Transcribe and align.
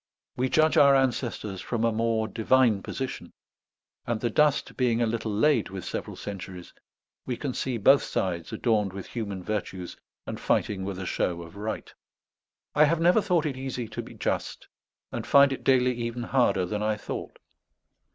We 0.35 0.49
judge 0.49 0.77
our 0.77 0.95
ancestors 0.95 1.61
from 1.61 1.83
a 1.85 1.91
more 1.91 2.27
divine 2.27 2.81
position; 2.81 3.33
and 4.07 4.19
the 4.19 4.31
dust 4.31 4.75
being 4.75 4.99
a 4.99 5.05
little 5.05 5.31
laid 5.31 5.69
with 5.69 5.85
several 5.85 6.15
centuries, 6.15 6.73
we 7.27 7.37
can 7.37 7.53
see 7.53 7.77
both 7.77 8.01
sides 8.01 8.51
adorned 8.51 8.93
with 8.93 9.05
human 9.05 9.43
virtues 9.43 9.95
and 10.25 10.39
fighting 10.39 10.83
with 10.85 10.97
a 10.97 11.05
show 11.05 11.43
of 11.43 11.55
right. 11.55 11.93
I 12.73 12.85
have 12.85 12.99
never 12.99 13.21
thought 13.21 13.45
it 13.45 13.57
easy 13.57 13.87
to 13.89 14.01
be 14.01 14.15
just, 14.15 14.67
and 15.11 15.27
find 15.27 15.53
it 15.53 15.63
daily 15.63 15.93
even 15.93 16.23
harder 16.23 16.65
than 16.65 16.81
I 16.81 16.97
thought. 16.97 17.37